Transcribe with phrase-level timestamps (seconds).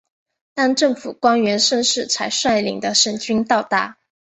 [0.55, 3.99] 当政府官员盛世才率领的省军到达。